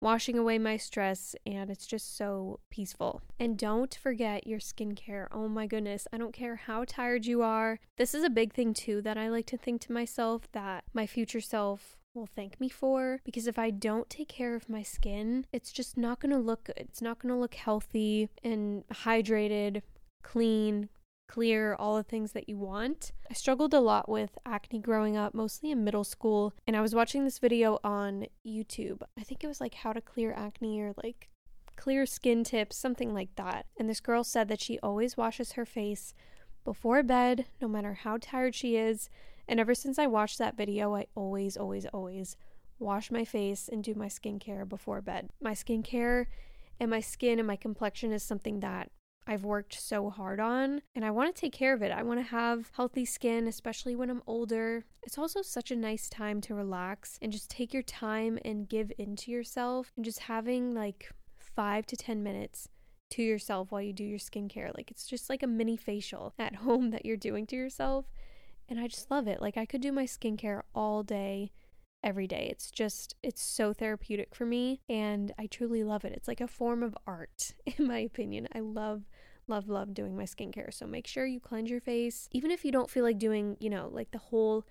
washing 0.01 0.37
away 0.37 0.57
my 0.57 0.77
stress, 0.77 1.35
and 1.45 1.69
it's 1.69 1.85
just 1.85 2.15
so 2.15 2.59
peaceful. 2.69 3.21
And 3.39 3.57
don't 3.57 3.93
forget 3.93 4.47
your 4.47 4.59
skincare. 4.59 5.27
Oh 5.31 5.47
my 5.47 5.67
goodness, 5.67 6.07
I 6.13 6.17
don't 6.17 6.33
care 6.33 6.55
how 6.55 6.85
tired 6.85 7.25
you 7.25 7.41
are. 7.41 7.79
This 7.97 8.13
is 8.13 8.23
a 8.23 8.29
big 8.29 8.53
thing, 8.53 8.73
too, 8.73 9.01
that 9.01 9.17
I 9.17 9.29
like 9.29 9.45
to 9.47 9.57
think 9.57 9.81
to 9.81 9.91
myself 9.91 10.49
that 10.53 10.83
my 10.93 11.05
future 11.05 11.41
self 11.41 11.97
will 12.13 12.27
thank 12.35 12.59
me 12.59 12.69
for 12.69 13.21
because 13.23 13.47
if 13.47 13.59
I 13.59 13.69
don't 13.69 14.09
take 14.09 14.29
care 14.29 14.55
of 14.55 14.69
my 14.69 14.83
skin, 14.83 15.45
it's 15.53 15.71
just 15.71 15.97
not 15.97 16.19
going 16.19 16.31
to 16.31 16.39
look 16.39 16.65
good. 16.65 16.77
It's 16.77 17.01
not 17.01 17.19
going 17.19 17.33
to 17.33 17.39
look 17.39 17.53
healthy 17.53 18.29
and 18.43 18.83
hydrated, 18.87 19.81
clean, 20.23 20.89
clear, 21.29 21.75
all 21.75 21.95
the 21.95 22.03
things 22.03 22.31
that 22.33 22.49
you 22.49 22.57
want. 22.57 23.11
I 23.29 23.33
struggled 23.33 23.73
a 23.73 23.79
lot 23.79 24.09
with 24.09 24.37
acne 24.45 24.79
growing 24.79 25.15
up, 25.15 25.33
mostly 25.33 25.69
in 25.71 25.83
middle 25.83 26.03
school, 26.03 26.53
and 26.67 26.75
I 26.75 26.81
was 26.81 26.95
watching 26.95 27.23
this 27.23 27.39
video 27.39 27.79
on 27.83 28.25
YouTube. 28.45 29.03
I 29.17 29.21
think 29.21 29.43
it 29.43 29.47
was 29.47 29.61
like 29.61 29.75
how 29.75 29.93
to 29.93 30.01
clear 30.01 30.33
acne 30.33 30.81
or 30.81 30.93
like 31.01 31.29
clear 31.75 32.05
skin 32.05 32.43
tips, 32.43 32.75
something 32.75 33.13
like 33.13 33.35
that. 33.35 33.67
And 33.79 33.87
this 33.87 34.01
girl 34.01 34.23
said 34.23 34.49
that 34.49 34.59
she 34.59 34.79
always 34.79 35.15
washes 35.15 35.53
her 35.53 35.65
face 35.65 36.15
before 36.65 37.03
bed, 37.03 37.45
no 37.61 37.67
matter 37.67 37.93
how 37.93 38.17
tired 38.19 38.55
she 38.55 38.75
is, 38.75 39.09
and 39.47 39.59
ever 39.59 39.73
since 39.73 39.97
I 39.97 40.07
watched 40.07 40.39
that 40.39 40.57
video, 40.57 40.95
I 40.95 41.05
always, 41.15 41.55
always, 41.57 41.85
always 41.87 42.37
wash 42.79 43.11
my 43.11 43.23
face 43.23 43.69
and 43.71 43.83
do 43.83 43.93
my 43.93 44.07
skincare 44.07 44.67
before 44.67 45.01
bed. 45.01 45.29
My 45.41 45.51
skincare 45.51 46.25
and 46.79 46.89
my 46.89 47.01
skin 47.01 47.39
and 47.39 47.47
my 47.47 47.55
complexion 47.55 48.11
is 48.11 48.23
something 48.23 48.61
that 48.61 48.89
I've 49.29 49.43
worked 49.43 49.79
so 49.79 50.09
hard 50.09 50.39
on 50.39 50.81
and 50.95 51.05
I 51.05 51.11
want 51.11 51.35
to 51.35 51.39
take 51.39 51.53
care 51.53 51.75
of 51.75 51.83
it. 51.83 51.91
I 51.91 52.01
want 52.01 52.19
to 52.19 52.25
have 52.25 52.71
healthy 52.75 53.05
skin, 53.05 53.47
especially 53.47 53.95
when 53.95 54.09
I'm 54.09 54.23
older. 54.25 54.85
It's 55.03 55.19
also 55.19 55.43
such 55.43 55.69
a 55.69 55.75
nice 55.75 56.09
time 56.09 56.41
to 56.41 56.55
relax 56.55 57.19
and 57.21 57.31
just 57.31 57.47
take 57.47 57.71
your 57.71 57.83
time 57.83 58.39
and 58.43 58.67
give 58.67 58.91
into 58.97 59.29
yourself 59.29 59.91
and 59.95 60.03
just 60.03 60.21
having 60.21 60.73
like 60.73 61.11
five 61.37 61.85
to 61.85 61.95
10 61.95 62.23
minutes 62.23 62.69
to 63.11 63.21
yourself 63.21 63.71
while 63.71 63.83
you 63.83 63.93
do 63.93 64.03
your 64.03 64.17
skincare. 64.17 64.75
Like 64.75 64.89
it's 64.89 65.05
just 65.05 65.29
like 65.29 65.43
a 65.43 65.47
mini 65.47 65.77
facial 65.77 66.33
at 66.39 66.55
home 66.65 66.89
that 66.89 67.05
you're 67.05 67.15
doing 67.15 67.45
to 67.47 67.55
yourself. 67.55 68.05
And 68.67 68.79
I 68.79 68.87
just 68.87 69.11
love 69.11 69.27
it. 69.27 69.41
Like 69.41 69.57
I 69.57 69.67
could 69.67 69.81
do 69.81 69.91
my 69.91 70.05
skincare 70.05 70.61
all 70.73 71.03
day, 71.03 71.51
every 72.03 72.25
day. 72.25 72.47
It's 72.49 72.71
just, 72.71 73.13
it's 73.21 73.43
so 73.43 73.73
therapeutic 73.73 74.33
for 74.33 74.47
me. 74.47 74.81
And 74.89 75.33
I 75.37 75.45
truly 75.45 75.83
love 75.83 76.03
it. 76.03 76.13
It's 76.13 76.27
like 76.27 76.41
a 76.41 76.47
form 76.47 76.81
of 76.81 76.97
art, 77.05 77.53
in 77.77 77.85
my 77.85 77.99
opinion. 77.99 78.47
I 78.55 78.61
love 78.61 79.03
love, 79.49 79.67
love 79.67 79.93
doing 79.93 80.15
my 80.15 80.23
skincare. 80.23 80.73
So 80.73 80.85
make 80.85 81.07
sure 81.07 81.25
you 81.25 81.39
cleanse 81.39 81.69
your 81.69 81.81
face. 81.81 82.29
Even 82.31 82.51
if 82.51 82.63
you 82.63 82.71
don't 82.71 82.89
feel 82.89 83.03
like 83.03 83.19
doing, 83.19 83.57
you 83.59 83.69
know, 83.69 83.89
like 83.91 84.11
the 84.11 84.17
whole 84.17 84.65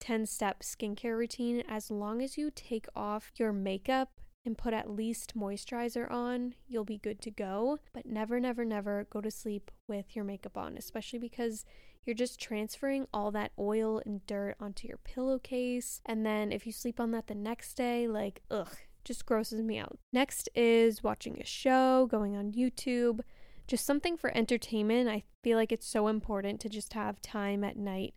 10 0.00 0.26
step 0.26 0.60
skincare 0.60 1.16
routine, 1.16 1.62
as 1.68 1.90
long 1.90 2.22
as 2.22 2.36
you 2.36 2.50
take 2.54 2.86
off 2.96 3.30
your 3.36 3.52
makeup 3.52 4.10
and 4.44 4.58
put 4.58 4.74
at 4.74 4.90
least 4.90 5.36
moisturizer 5.36 6.10
on, 6.10 6.54
you'll 6.66 6.84
be 6.84 6.98
good 6.98 7.20
to 7.22 7.30
go. 7.30 7.78
But 7.92 8.06
never, 8.06 8.40
never, 8.40 8.64
never 8.64 9.06
go 9.10 9.20
to 9.20 9.30
sleep 9.30 9.70
with 9.86 10.16
your 10.16 10.24
makeup 10.24 10.56
on, 10.56 10.76
especially 10.76 11.20
because 11.20 11.64
you're 12.04 12.14
just 12.14 12.40
transferring 12.40 13.06
all 13.14 13.30
that 13.30 13.52
oil 13.58 14.02
and 14.04 14.26
dirt 14.26 14.56
onto 14.58 14.88
your 14.88 14.98
pillowcase. 15.04 16.00
And 16.04 16.26
then 16.26 16.50
if 16.50 16.66
you 16.66 16.72
sleep 16.72 16.98
on 16.98 17.12
that 17.12 17.28
the 17.28 17.34
next 17.34 17.74
day, 17.74 18.08
like, 18.08 18.42
ugh, 18.50 18.76
just 19.04 19.26
grosses 19.26 19.62
me 19.62 19.78
out. 19.78 19.98
Next 20.12 20.48
is 20.54 21.02
watching 21.02 21.40
a 21.40 21.46
show, 21.46 22.06
going 22.06 22.36
on 22.36 22.52
YouTube, 22.52 23.20
just 23.66 23.86
something 23.86 24.16
for 24.16 24.36
entertainment. 24.36 25.08
I 25.08 25.24
feel 25.42 25.56
like 25.56 25.72
it's 25.72 25.86
so 25.86 26.08
important 26.08 26.60
to 26.60 26.68
just 26.68 26.92
have 26.94 27.22
time 27.22 27.64
at 27.64 27.76
night 27.76 28.14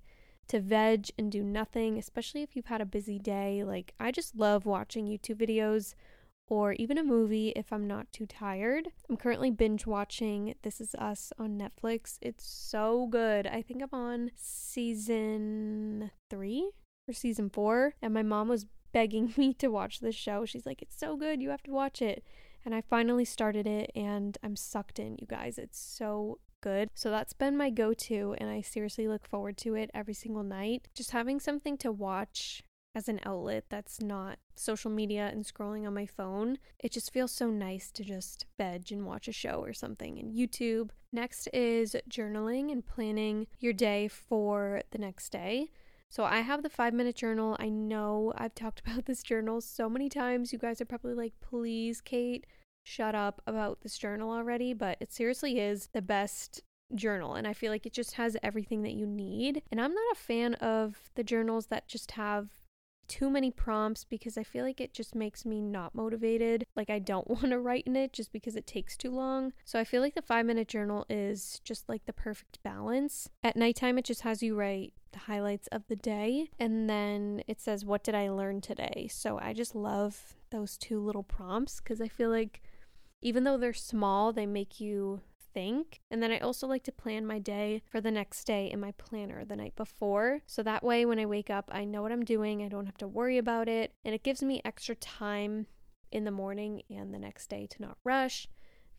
to 0.47 0.59
veg 0.59 1.07
and 1.17 1.31
do 1.31 1.43
nothing, 1.43 1.97
especially 1.97 2.43
if 2.43 2.55
you've 2.55 2.67
had 2.67 2.81
a 2.81 2.85
busy 2.85 3.19
day. 3.19 3.63
Like, 3.63 3.93
I 3.99 4.11
just 4.11 4.35
love 4.35 4.65
watching 4.65 5.07
YouTube 5.07 5.37
videos 5.37 5.95
or 6.47 6.73
even 6.73 6.97
a 6.97 7.03
movie 7.03 7.49
if 7.55 7.73
I'm 7.73 7.87
not 7.87 8.11
too 8.11 8.25
tired. 8.25 8.89
I'm 9.09 9.17
currently 9.17 9.49
binge 9.49 9.87
watching 9.87 10.53
This 10.61 10.79
Is 10.79 10.93
Us 10.95 11.33
on 11.39 11.57
Netflix. 11.59 12.17
It's 12.21 12.45
so 12.45 13.07
good. 13.07 13.47
I 13.47 13.61
think 13.61 13.81
I'm 13.81 13.99
on 13.99 14.31
season 14.35 16.11
three 16.29 16.69
or 17.07 17.13
season 17.13 17.49
four, 17.49 17.95
and 18.01 18.13
my 18.13 18.23
mom 18.23 18.47
was 18.47 18.67
begging 18.91 19.33
me 19.37 19.53
to 19.55 19.69
watch 19.69 19.99
this 19.99 20.15
show. 20.15 20.45
She's 20.45 20.65
like, 20.65 20.81
It's 20.81 20.97
so 20.97 21.17
good, 21.17 21.41
you 21.41 21.49
have 21.49 21.63
to 21.63 21.71
watch 21.71 22.01
it. 22.01 22.23
And 22.65 22.74
I 22.74 22.81
finally 22.81 23.25
started 23.25 23.67
it 23.67 23.91
and 23.95 24.38
I'm 24.43 24.55
sucked 24.55 25.00
in, 25.00 25.17
you 25.19 25.27
guys. 25.27 25.57
It's 25.60 25.79
so 25.79 26.39
good. 26.62 26.89
So 26.95 27.12
that's 27.12 27.34
been 27.34 27.55
my 27.55 27.69
go 27.69 27.93
to, 27.93 28.36
and 28.39 28.50
I 28.50 28.62
seriously 28.62 29.07
look 29.07 29.27
forward 29.27 29.55
to 29.57 29.75
it 29.75 29.91
every 29.93 30.15
single 30.15 30.43
night. 30.43 30.88
Just 30.95 31.12
having 31.12 31.39
something 31.39 31.77
to 31.77 31.91
watch 31.91 32.63
as 32.95 33.07
an 33.07 33.19
outlet 33.24 33.65
that's 33.69 34.01
not 34.01 34.39
social 34.55 34.89
media 34.89 35.29
and 35.31 35.43
scrolling 35.45 35.86
on 35.86 35.93
my 35.93 36.05
phone. 36.05 36.57
It 36.79 36.91
just 36.91 37.12
feels 37.12 37.31
so 37.31 37.51
nice 37.51 37.91
to 37.91 38.03
just 38.03 38.45
veg 38.57 38.91
and 38.91 39.05
watch 39.05 39.27
a 39.27 39.34
show 39.34 39.62
or 39.62 39.74
something 39.74 40.17
in 40.17 40.31
YouTube. 40.31 40.89
Next 41.12 41.48
is 41.53 41.95
journaling 42.10 42.72
and 42.72 42.86
planning 42.86 43.48
your 43.60 43.74
day 43.74 44.07
for 44.07 44.81
the 44.91 44.98
next 44.98 45.29
day. 45.29 45.69
So 46.09 46.24
I 46.24 46.41
have 46.41 46.63
the 46.63 46.69
five 46.69 46.93
minute 46.93 47.15
journal. 47.15 47.55
I 47.59 47.69
know 47.69 48.33
I've 48.38 48.55
talked 48.55 48.81
about 48.85 49.05
this 49.05 49.24
journal 49.24 49.62
so 49.62 49.89
many 49.89 50.09
times. 50.09 50.53
You 50.53 50.59
guys 50.59 50.81
are 50.81 50.85
probably 50.85 51.13
like, 51.13 51.33
please, 51.41 52.01
Kate, 52.01 52.45
shut 52.83 53.15
up 53.15 53.41
about 53.47 53.81
this 53.81 53.97
journal 53.97 54.31
already, 54.31 54.74
but 54.74 54.97
it 55.00 55.12
seriously 55.12 55.59
is 55.59 55.89
the 55.93 56.01
best 56.01 56.62
journal 56.93 57.33
and 57.33 57.47
I 57.47 57.53
feel 57.53 57.71
like 57.71 57.88
it 57.88 57.93
just 57.93 58.13
has 58.13 58.38
everything 58.43 58.83
that 58.83 58.93
you 58.93 59.05
need. 59.05 59.63
And 59.71 59.81
I'm 59.81 59.93
not 59.93 60.13
a 60.13 60.19
fan 60.19 60.53
of 60.55 61.09
the 61.15 61.24
journals 61.24 61.67
that 61.67 61.88
just 61.88 62.12
have 62.12 62.50
too 63.07 63.29
many 63.29 63.51
prompts 63.51 64.03
because 64.03 64.38
I 64.38 64.43
feel 64.43 64.65
like 64.65 64.81
it 64.81 64.93
just 64.93 65.15
makes 65.15 65.45
me 65.45 65.62
not 65.62 65.95
motivated. 65.95 66.65
Like 66.75 66.89
I 66.89 67.00
don't 67.00 67.27
want 67.29 67.51
to 67.51 67.59
write 67.59 67.85
in 67.85 67.95
it 67.95 68.13
just 68.13 68.31
because 68.31 68.55
it 68.55 68.67
takes 68.67 68.97
too 68.97 69.12
long. 69.12 69.53
So 69.63 69.79
I 69.79 69.83
feel 69.83 70.01
like 70.01 70.15
the 70.15 70.21
5 70.21 70.45
minute 70.45 70.67
journal 70.67 71.05
is 71.09 71.62
just 71.63 71.88
like 71.89 72.05
the 72.05 72.13
perfect 72.13 72.62
balance. 72.63 73.29
At 73.43 73.55
nighttime 73.55 73.97
it 73.97 74.05
just 74.05 74.21
has 74.21 74.43
you 74.43 74.55
write 74.55 74.93
the 75.12 75.19
highlights 75.19 75.67
of 75.67 75.83
the 75.88 75.95
day 75.95 76.50
and 76.59 76.89
then 76.89 77.41
it 77.47 77.62
says 77.62 77.85
what 77.85 78.03
did 78.03 78.15
I 78.15 78.29
learn 78.29 78.62
today. 78.62 79.07
So 79.12 79.39
I 79.39 79.53
just 79.53 79.75
love 79.75 80.35
those 80.51 80.77
two 80.77 81.00
little 81.00 81.24
prompts 81.24 81.79
cuz 81.79 82.01
I 82.01 82.07
feel 82.07 82.29
like 82.29 82.62
even 83.21 83.43
though 83.43 83.57
they're 83.57 83.74
small, 83.74 84.31
they 84.31 84.45
make 84.45 84.79
you 84.79 85.21
think. 85.55 86.01
And 86.12 86.21
then 86.21 86.31
I 86.31 86.38
also 86.38 86.67
like 86.67 86.83
to 86.83 86.91
plan 86.91 87.25
my 87.25 87.39
day 87.39 87.81
for 87.89 88.00
the 88.00 88.12
next 88.12 88.43
day 88.43 88.69
in 88.69 88.79
my 88.79 88.91
planner 88.91 89.43
the 89.43 89.55
night 89.55 89.75
before. 89.75 90.41
So 90.45 90.62
that 90.62 90.83
way, 90.83 91.05
when 91.05 91.17
I 91.17 91.25
wake 91.25 91.50
up, 91.50 91.71
I 91.74 91.85
know 91.85 92.03
what 92.03 92.12
I'm 92.12 92.25
doing. 92.25 92.62
I 92.62 92.67
don't 92.67 92.85
have 92.85 92.97
to 92.97 93.07
worry 93.07 93.39
about 93.39 93.67
it. 93.67 93.93
And 94.03 94.13
it 94.13 94.21
gives 94.21 94.43
me 94.43 94.62
extra 94.63 94.93
time 94.93 95.65
in 96.12 96.25
the 96.25 96.31
morning 96.31 96.83
and 96.89 97.13
the 97.13 97.19
next 97.19 97.47
day 97.47 97.67
to 97.67 97.81
not 97.81 97.97
rush, 98.03 98.47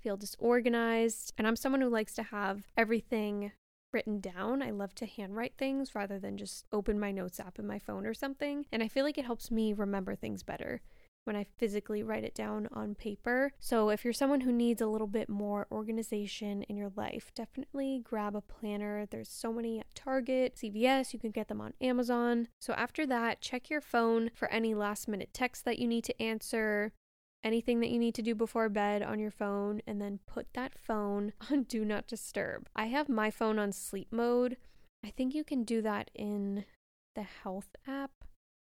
feel 0.00 0.16
disorganized. 0.16 1.32
And 1.38 1.46
I'm 1.46 1.56
someone 1.56 1.82
who 1.82 1.88
likes 1.88 2.14
to 2.14 2.24
have 2.24 2.64
everything 2.76 3.52
written 3.92 4.20
down. 4.20 4.62
I 4.62 4.70
love 4.70 4.94
to 4.96 5.06
handwrite 5.06 5.56
things 5.56 5.94
rather 5.94 6.18
than 6.18 6.36
just 6.36 6.66
open 6.72 6.98
my 6.98 7.12
notes 7.12 7.38
app 7.38 7.58
in 7.58 7.66
my 7.66 7.78
phone 7.78 8.06
or 8.06 8.14
something. 8.14 8.66
And 8.72 8.82
I 8.82 8.88
feel 8.88 9.04
like 9.04 9.18
it 9.18 9.24
helps 9.24 9.50
me 9.50 9.72
remember 9.72 10.14
things 10.14 10.42
better 10.42 10.80
when 11.26 11.36
I 11.36 11.46
physically 11.58 12.02
write 12.02 12.24
it 12.24 12.34
down 12.34 12.68
on 12.72 12.94
paper. 12.94 13.52
So, 13.58 13.90
if 13.90 14.04
you're 14.04 14.12
someone 14.12 14.42
who 14.42 14.52
needs 14.52 14.80
a 14.80 14.86
little 14.86 15.08
bit 15.08 15.28
more 15.28 15.66
organization 15.72 16.62
in 16.62 16.76
your 16.76 16.92
life, 16.96 17.32
definitely 17.34 18.00
grab 18.04 18.36
a 18.36 18.40
planner. 18.40 19.06
There's 19.06 19.28
so 19.28 19.52
many 19.52 19.80
at 19.80 19.92
Target, 19.94 20.56
CVS, 20.56 21.12
you 21.12 21.18
can 21.18 21.32
get 21.32 21.48
them 21.48 21.60
on 21.60 21.74
Amazon. 21.80 22.48
So, 22.60 22.72
after 22.74 23.04
that, 23.06 23.40
check 23.40 23.68
your 23.68 23.80
phone 23.80 24.30
for 24.34 24.50
any 24.50 24.74
last 24.74 25.08
minute 25.08 25.34
texts 25.34 25.64
that 25.64 25.78
you 25.78 25.88
need 25.88 26.04
to 26.04 26.22
answer. 26.22 26.92
Anything 27.42 27.80
that 27.80 27.90
you 27.90 27.98
need 27.98 28.14
to 28.14 28.22
do 28.22 28.34
before 28.34 28.68
bed 28.68 29.02
on 29.02 29.18
your 29.18 29.30
phone, 29.30 29.82
and 29.86 30.00
then 30.00 30.20
put 30.26 30.54
that 30.54 30.78
phone 30.78 31.32
on 31.50 31.64
Do 31.64 31.84
Not 31.84 32.06
Disturb. 32.06 32.68
I 32.74 32.86
have 32.86 33.08
my 33.08 33.30
phone 33.30 33.58
on 33.58 33.72
sleep 33.72 34.08
mode. 34.12 34.56
I 35.04 35.10
think 35.10 35.34
you 35.34 35.44
can 35.44 35.64
do 35.64 35.82
that 35.82 36.10
in 36.14 36.64
the 37.14 37.22
health 37.22 37.74
app 37.86 38.10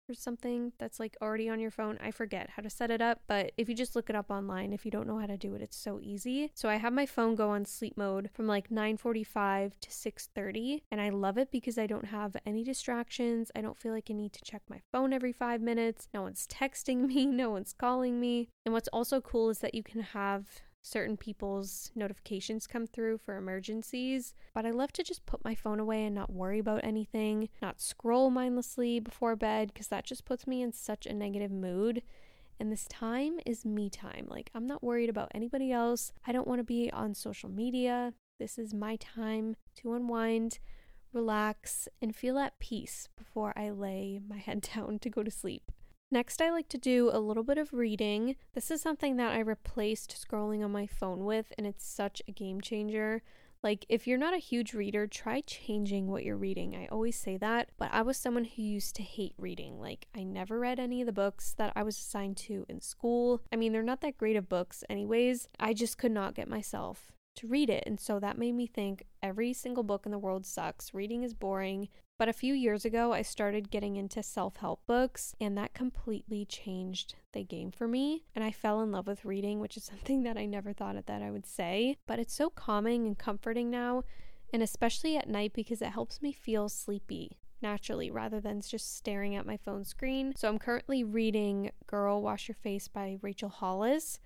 or 0.10 0.14
something 0.14 0.74
that's 0.78 1.00
like 1.00 1.16
already 1.22 1.50
on 1.50 1.60
your 1.60 1.72
phone. 1.72 1.98
I 2.02 2.12
forget 2.12 2.52
how 2.56 2.62
to 2.62 2.70
set 2.70 2.92
it 2.92 3.02
up, 3.02 3.22
but 3.28 3.52
if 3.58 3.70
you 3.70 3.76
just 3.76 3.96
look 3.96 4.10
it 4.10 4.16
up 4.16 4.30
online, 4.30 4.74
if 4.74 4.86
you 4.86 4.92
don't 4.92 5.08
know 5.08 5.20
how 5.20 5.26
to 5.26 5.38
do 5.38 5.56
it, 5.56 5.62
it's 5.62 5.78
so 5.78 6.00
easy. 6.02 6.52
So 6.54 6.70
I 6.70 6.76
have 6.76 6.94
my 6.94 7.06
phone 7.06 7.36
go 7.36 7.50
on 7.50 7.66
sleep 7.66 7.98
mode 7.98 8.30
from 8.34 8.48
like 8.48 8.70
9:45 8.70 9.74
to 9.80 9.92
6:30, 9.92 10.84
and 10.92 11.02
I 11.02 11.10
love 11.10 11.38
it 11.38 11.52
because 11.52 11.78
I 11.78 11.88
don't 11.88 12.06
have 12.06 12.36
any 12.46 12.64
distractions. 12.64 13.52
I 13.56 13.62
don't 13.62 13.78
feel 13.78 13.94
like 13.94 14.08
I 14.10 14.14
need 14.14 14.34
to 14.34 14.42
check 14.44 14.62
my 14.70 14.82
phone 14.92 15.14
every 15.14 15.34
5 15.34 15.62
minutes. 15.62 16.10
No 16.14 16.22
one's 16.24 16.48
texting 16.48 17.08
me, 17.08 17.26
no 17.26 17.50
one's 17.50 17.74
calling 17.74 18.20
me. 18.20 18.50
And 18.66 18.74
what's 18.74 18.90
also 18.90 19.22
cool 19.22 19.50
is 19.50 19.60
that 19.60 19.76
you 19.76 19.84
can 19.84 20.02
have 20.02 20.62
certain 20.84 21.16
people's 21.18 21.92
notifications 21.96 22.68
come 22.68 22.86
through 22.86 23.18
for 23.18 23.38
emergencies, 23.38 24.36
but 24.54 24.66
I 24.66 24.72
love 24.72 24.92
to 24.94 25.04
just 25.04 25.26
put 25.26 25.44
my 25.44 25.56
phone 25.56 25.80
away 25.80 26.06
and 26.06 26.14
not 26.14 26.32
worry 26.32 26.60
about 26.60 26.84
anything, 26.84 27.50
not 27.62 27.82
scroll 27.82 28.30
mindlessly 28.30 29.00
before 29.00 29.36
bed 29.36 29.72
because 29.74 29.88
that 29.88 30.06
just 30.06 30.26
puts 30.26 30.46
me 30.46 30.62
in 30.62 30.74
such 30.74 31.06
a 31.08 31.14
negative 31.14 31.52
mood. 31.52 32.04
And 32.60 32.72
this 32.72 32.86
time 32.88 33.40
is 33.46 33.66
me 33.66 33.90
time. 33.90 34.28
Like, 34.30 34.52
I'm 34.54 34.68
not 34.68 34.84
worried 34.84 35.10
about 35.10 35.32
anybody 35.34 35.72
else. 35.72 36.12
I 36.28 36.32
don't 36.32 36.48
want 36.48 36.60
to 36.60 36.64
be 36.64 36.92
on 36.92 37.16
social 37.16 37.50
media. 37.50 38.14
This 38.38 38.60
is 38.60 38.74
my 38.74 38.98
time 38.98 39.56
to 39.78 39.94
unwind, 39.94 40.60
relax, 41.14 41.88
and 42.02 42.16
feel 42.16 42.38
at 42.38 42.60
peace 42.60 43.08
before 43.18 43.54
I 43.56 43.70
lay 43.70 44.20
my 44.28 44.38
head 44.46 44.70
down 44.76 45.00
to 45.00 45.10
go 45.10 45.24
to 45.24 45.32
sleep. 45.32 45.72
Next, 46.14 46.44
I 46.44 46.52
like 46.52 46.70
to 46.70 46.78
do 46.78 47.10
a 47.12 47.18
little 47.18 47.42
bit 47.42 47.58
of 47.58 47.74
reading. 47.74 48.36
This 48.54 48.70
is 48.70 48.84
something 48.84 49.16
that 49.16 49.34
I 49.34 49.40
replaced 49.40 50.16
scrolling 50.16 50.64
on 50.64 50.72
my 50.72 50.86
phone 50.86 51.26
with, 51.26 51.52
and 51.58 51.66
it's 51.66 51.84
such 51.84 52.22
a 52.28 52.32
game 52.32 52.62
changer. 52.62 53.24
Like, 53.64 53.84
if 53.90 54.06
you're 54.06 54.20
not 54.20 54.36
a 54.36 54.38
huge 54.38 54.76
reader, 54.76 55.08
try 55.08 55.42
changing 55.42 56.06
what 56.06 56.24
you're 56.24 56.38
reading. 56.38 56.76
I 56.76 56.86
always 56.92 57.16
say 57.16 57.38
that, 57.38 57.70
but 57.80 57.90
I 57.92 58.04
was 58.04 58.16
someone 58.16 58.44
who 58.44 58.62
used 58.62 58.96
to 58.98 59.02
hate 59.02 59.34
reading. 59.40 59.80
Like, 59.80 60.06
I 60.16 60.22
never 60.22 60.60
read 60.60 60.80
any 60.80 61.02
of 61.02 61.08
the 61.08 61.14
books 61.14 61.56
that 61.58 61.74
I 61.76 61.82
was 61.82 61.98
assigned 61.98 62.38
to 62.38 62.68
in 62.70 62.80
school. 62.80 63.42
I 63.52 63.56
mean, 63.56 63.74
they're 63.74 63.82
not 63.82 64.02
that 64.02 64.20
great 64.20 64.36
of 64.36 64.48
books, 64.48 64.84
anyways. 64.92 65.50
I 65.60 65.74
just 65.74 65.98
could 65.98 66.12
not 66.12 66.36
get 66.36 66.48
myself 66.48 67.12
to 67.38 67.48
read 67.48 67.72
it. 67.72 67.86
And 67.88 68.00
so 68.00 68.20
that 68.20 68.38
made 68.38 68.54
me 68.54 68.68
think 68.68 69.06
every 69.24 69.52
single 69.52 69.82
book 69.82 70.06
in 70.06 70.12
the 70.12 70.20
world 70.20 70.46
sucks. 70.46 70.94
Reading 70.94 71.24
is 71.24 71.34
boring. 71.34 71.90
But 72.18 72.30
a 72.30 72.34
few 72.34 72.54
years 72.54 72.86
ago, 72.86 73.12
I 73.12 73.22
started 73.22 73.72
getting 73.72 73.96
into 73.96 74.22
self 74.22 74.58
help 74.58 74.86
books, 74.86 75.36
and 75.42 75.58
that 75.58 75.74
completely 75.74 76.46
changed 76.46 77.16
the 77.32 77.44
game 77.44 77.72
for 77.72 77.88
me. 77.88 78.24
And 78.36 78.44
I 78.44 78.52
fell 78.52 78.82
in 78.82 78.92
love 78.92 79.08
with 79.08 79.26
reading, 79.26 79.60
which 79.60 79.78
is 79.78 79.84
something 79.92 80.24
that 80.24 80.38
I 80.38 80.46
never 80.46 80.74
thought 80.74 81.06
that 81.06 81.22
I 81.22 81.32
would 81.32 81.46
say. 81.46 81.98
But 82.08 82.20
it's 82.20 82.34
so 82.34 82.50
calming 82.50 83.08
and 83.08 83.18
comforting 83.18 83.70
now, 83.70 84.04
and 84.52 84.62
especially 84.62 85.18
at 85.18 85.28
night 85.28 85.54
because 85.54 85.82
it 85.82 85.90
helps 85.90 86.22
me 86.22 86.32
feel 86.32 86.70
sleepy 86.70 87.38
naturally 87.62 88.12
rather 88.12 88.40
than 88.40 88.62
just 88.62 88.96
staring 88.96 89.36
at 89.36 89.48
my 89.48 89.58
phone 89.58 89.86
screen. 89.86 90.34
So 90.36 90.50
I'm 90.50 90.60
currently 90.60 91.04
reading 91.04 91.72
Girl 91.88 92.22
Wash 92.22 92.48
Your 92.48 92.56
Face 92.56 92.88
by 92.88 93.18
Rachel 93.22 93.50
Hollis 93.50 94.20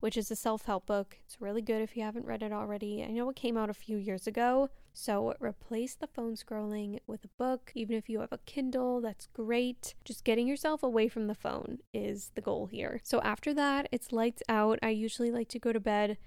which 0.00 0.16
is 0.16 0.30
a 0.30 0.36
self 0.36 0.64
help 0.64 0.86
book. 0.86 1.18
It's 1.24 1.40
really 1.40 1.62
good 1.62 1.82
if 1.82 1.96
you 1.96 2.02
haven't 2.02 2.26
read 2.26 2.42
it 2.42 2.52
already. 2.52 3.04
I 3.04 3.08
know 3.12 3.28
it 3.30 3.36
came 3.36 3.56
out 3.56 3.70
a 3.70 3.74
few 3.74 3.96
years 3.96 4.26
ago, 4.26 4.70
so 4.92 5.34
replace 5.40 5.94
the 5.94 6.06
phone 6.06 6.34
scrolling 6.34 6.98
with 7.06 7.24
a 7.24 7.28
book. 7.38 7.70
Even 7.74 7.96
if 7.96 8.08
you 8.08 8.20
have 8.20 8.32
a 8.32 8.38
Kindle, 8.38 9.00
that's 9.00 9.28
great. 9.28 9.94
Just 10.04 10.24
getting 10.24 10.48
yourself 10.48 10.82
away 10.82 11.08
from 11.08 11.26
the 11.26 11.34
phone 11.34 11.78
is 11.94 12.32
the 12.34 12.40
goal 12.40 12.66
here. 12.66 13.00
So 13.04 13.20
after 13.20 13.54
that, 13.54 13.88
it's 13.92 14.12
lights 14.12 14.42
out. 14.48 14.78
I 14.82 14.90
usually 14.90 15.30
like 15.30 15.48
to 15.50 15.58
go 15.58 15.72
to 15.72 15.80
bed 15.80 16.18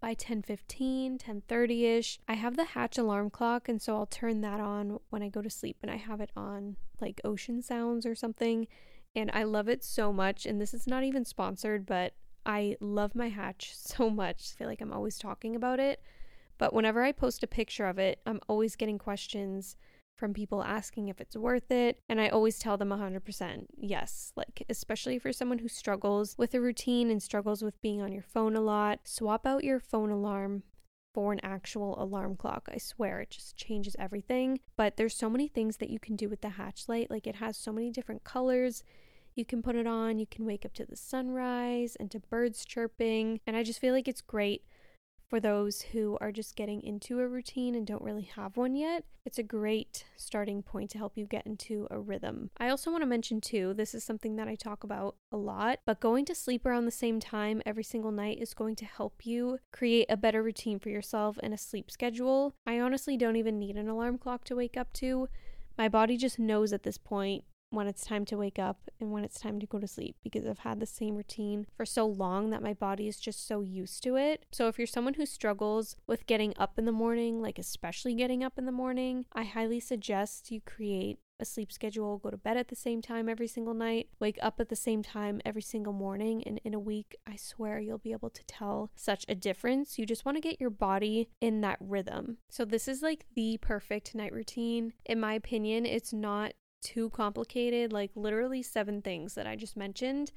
by 0.00 0.14
10:15, 0.14 1.18
10:30ish. 1.18 2.18
I 2.28 2.34
have 2.34 2.56
the 2.56 2.64
Hatch 2.64 2.98
alarm 2.98 3.30
clock 3.30 3.70
and 3.70 3.80
so 3.80 3.96
I'll 3.96 4.06
turn 4.06 4.42
that 4.42 4.60
on 4.60 5.00
when 5.08 5.22
I 5.22 5.30
go 5.30 5.40
to 5.40 5.48
sleep 5.48 5.78
and 5.80 5.90
I 5.90 5.96
have 5.96 6.20
it 6.20 6.30
on 6.36 6.76
like 7.00 7.22
ocean 7.24 7.62
sounds 7.62 8.04
or 8.04 8.14
something 8.14 8.68
and 9.16 9.30
I 9.32 9.44
love 9.44 9.68
it 9.68 9.82
so 9.82 10.12
much 10.12 10.44
and 10.44 10.60
this 10.60 10.74
is 10.74 10.86
not 10.86 11.04
even 11.04 11.24
sponsored 11.24 11.86
but 11.86 12.12
I 12.46 12.76
love 12.80 13.14
my 13.14 13.28
hatch 13.28 13.72
so 13.76 14.10
much. 14.10 14.52
I 14.52 14.58
feel 14.58 14.68
like 14.68 14.80
I'm 14.80 14.92
always 14.92 15.18
talking 15.18 15.56
about 15.56 15.80
it. 15.80 16.02
But 16.58 16.72
whenever 16.72 17.02
I 17.02 17.12
post 17.12 17.42
a 17.42 17.48
picture 17.48 17.86
of 17.86 17.98
it, 17.98 18.20
I'm 18.26 18.40
always 18.48 18.76
getting 18.76 18.98
questions 18.98 19.76
from 20.16 20.32
people 20.32 20.62
asking 20.62 21.08
if 21.08 21.20
it's 21.20 21.36
worth 21.36 21.70
it. 21.70 21.98
And 22.08 22.20
I 22.20 22.28
always 22.28 22.58
tell 22.58 22.76
them 22.76 22.90
100% 22.90 23.66
yes. 23.76 24.32
Like, 24.36 24.64
especially 24.68 25.18
for 25.18 25.32
someone 25.32 25.58
who 25.58 25.68
struggles 25.68 26.36
with 26.38 26.54
a 26.54 26.60
routine 26.60 27.10
and 27.10 27.22
struggles 27.22 27.62
with 27.62 27.80
being 27.82 28.00
on 28.00 28.12
your 28.12 28.22
phone 28.22 28.54
a 28.54 28.60
lot, 28.60 29.00
swap 29.04 29.46
out 29.46 29.64
your 29.64 29.80
phone 29.80 30.10
alarm 30.10 30.62
for 31.12 31.32
an 31.32 31.40
actual 31.42 32.00
alarm 32.02 32.36
clock. 32.36 32.68
I 32.72 32.78
swear 32.78 33.20
it 33.20 33.30
just 33.30 33.56
changes 33.56 33.96
everything. 33.98 34.60
But 34.76 34.96
there's 34.96 35.14
so 35.14 35.30
many 35.30 35.48
things 35.48 35.78
that 35.78 35.90
you 35.90 35.98
can 35.98 36.16
do 36.16 36.28
with 36.28 36.40
the 36.40 36.50
hatch 36.50 36.88
light. 36.88 37.10
Like, 37.10 37.26
it 37.26 37.36
has 37.36 37.56
so 37.56 37.72
many 37.72 37.90
different 37.90 38.24
colors. 38.24 38.84
You 39.36 39.44
can 39.44 39.62
put 39.62 39.76
it 39.76 39.86
on, 39.86 40.18
you 40.18 40.26
can 40.26 40.44
wake 40.44 40.64
up 40.64 40.74
to 40.74 40.86
the 40.86 40.96
sunrise 40.96 41.96
and 41.98 42.10
to 42.12 42.20
birds 42.20 42.64
chirping. 42.64 43.40
And 43.46 43.56
I 43.56 43.62
just 43.62 43.80
feel 43.80 43.92
like 43.92 44.08
it's 44.08 44.20
great 44.20 44.62
for 45.28 45.40
those 45.40 45.82
who 45.82 46.16
are 46.20 46.30
just 46.30 46.54
getting 46.54 46.82
into 46.82 47.18
a 47.18 47.26
routine 47.26 47.74
and 47.74 47.86
don't 47.86 48.02
really 48.02 48.30
have 48.36 48.56
one 48.56 48.76
yet. 48.76 49.04
It's 49.24 49.38
a 49.38 49.42
great 49.42 50.04
starting 50.16 50.62
point 50.62 50.90
to 50.90 50.98
help 50.98 51.16
you 51.16 51.26
get 51.26 51.46
into 51.46 51.88
a 51.90 51.98
rhythm. 51.98 52.50
I 52.58 52.68
also 52.68 52.90
want 52.90 53.02
to 53.02 53.06
mention, 53.06 53.40
too, 53.40 53.74
this 53.74 53.94
is 53.94 54.04
something 54.04 54.36
that 54.36 54.46
I 54.46 54.54
talk 54.54 54.84
about 54.84 55.16
a 55.32 55.36
lot, 55.36 55.80
but 55.86 55.98
going 55.98 56.24
to 56.26 56.34
sleep 56.34 56.64
around 56.64 56.84
the 56.84 56.92
same 56.92 57.18
time 57.18 57.62
every 57.66 57.82
single 57.82 58.12
night 58.12 58.38
is 58.40 58.54
going 58.54 58.76
to 58.76 58.84
help 58.84 59.26
you 59.26 59.58
create 59.72 60.06
a 60.08 60.16
better 60.16 60.42
routine 60.42 60.78
for 60.78 60.90
yourself 60.90 61.38
and 61.42 61.52
a 61.52 61.58
sleep 61.58 61.90
schedule. 61.90 62.54
I 62.66 62.78
honestly 62.78 63.16
don't 63.16 63.36
even 63.36 63.58
need 63.58 63.76
an 63.76 63.88
alarm 63.88 64.18
clock 64.18 64.44
to 64.44 64.56
wake 64.56 64.76
up 64.76 64.92
to. 64.94 65.28
My 65.76 65.88
body 65.88 66.16
just 66.16 66.38
knows 66.38 66.72
at 66.72 66.84
this 66.84 66.98
point 66.98 67.44
when 67.74 67.86
it's 67.86 68.04
time 68.04 68.24
to 68.26 68.36
wake 68.36 68.58
up 68.58 68.90
and 69.00 69.12
when 69.12 69.24
it's 69.24 69.40
time 69.40 69.60
to 69.60 69.66
go 69.66 69.78
to 69.78 69.86
sleep 69.86 70.16
because 70.22 70.46
I've 70.46 70.60
had 70.60 70.80
the 70.80 70.86
same 70.86 71.16
routine 71.16 71.66
for 71.76 71.84
so 71.84 72.06
long 72.06 72.50
that 72.50 72.62
my 72.62 72.74
body 72.74 73.08
is 73.08 73.18
just 73.18 73.46
so 73.46 73.60
used 73.60 74.02
to 74.04 74.16
it. 74.16 74.44
So 74.52 74.68
if 74.68 74.78
you're 74.78 74.86
someone 74.86 75.14
who 75.14 75.26
struggles 75.26 75.96
with 76.06 76.26
getting 76.26 76.54
up 76.58 76.78
in 76.78 76.84
the 76.84 76.92
morning, 76.92 77.40
like 77.40 77.58
especially 77.58 78.14
getting 78.14 78.42
up 78.42 78.58
in 78.58 78.66
the 78.66 78.72
morning, 78.72 79.26
I 79.32 79.44
highly 79.44 79.80
suggest 79.80 80.50
you 80.50 80.60
create 80.60 81.18
a 81.40 81.44
sleep 81.44 81.72
schedule, 81.72 82.18
go 82.18 82.30
to 82.30 82.36
bed 82.36 82.56
at 82.56 82.68
the 82.68 82.76
same 82.76 83.02
time 83.02 83.28
every 83.28 83.48
single 83.48 83.74
night, 83.74 84.08
wake 84.20 84.38
up 84.40 84.60
at 84.60 84.68
the 84.68 84.76
same 84.76 85.02
time 85.02 85.40
every 85.44 85.62
single 85.62 85.92
morning. 85.92 86.42
And 86.44 86.60
in 86.64 86.74
a 86.74 86.78
week, 86.78 87.16
I 87.26 87.36
swear 87.36 87.78
you'll 87.78 87.98
be 87.98 88.12
able 88.12 88.30
to 88.30 88.44
tell 88.44 88.90
such 88.94 89.24
a 89.28 89.34
difference. 89.34 89.98
You 89.98 90.06
just 90.06 90.24
want 90.24 90.36
to 90.36 90.40
get 90.40 90.60
your 90.60 90.70
body 90.70 91.28
in 91.40 91.60
that 91.62 91.78
rhythm. 91.80 92.38
So, 92.50 92.64
this 92.64 92.88
is 92.88 93.02
like 93.02 93.26
the 93.34 93.58
perfect 93.60 94.14
night 94.14 94.32
routine. 94.32 94.92
In 95.04 95.20
my 95.20 95.34
opinion, 95.34 95.86
it's 95.86 96.12
not 96.12 96.52
too 96.84 97.10
complicated, 97.10 97.92
like 97.92 98.12
literally 98.14 98.62
seven 98.62 99.02
things 99.02 99.34
that 99.34 99.46
I 99.46 99.56
just 99.56 99.76
mentioned. 99.76 100.30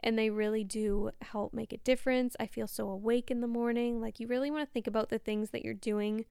And 0.00 0.16
they 0.16 0.30
really 0.30 0.64
do 0.64 1.10
help 1.20 1.52
make 1.52 1.72
a 1.72 1.78
difference. 1.78 2.36
I 2.38 2.46
feel 2.46 2.68
so 2.68 2.88
awake 2.88 3.30
in 3.30 3.40
the 3.40 3.48
morning. 3.48 4.00
Like, 4.00 4.20
you 4.20 4.28
really 4.28 4.50
want 4.50 4.66
to 4.66 4.72
think 4.72 4.86
about 4.86 5.10
the 5.10 5.18
things 5.18 5.50
that 5.50 5.64
you're 5.64 5.74
doing 5.74 6.24